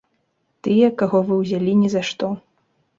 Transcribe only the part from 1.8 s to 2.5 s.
ні за што.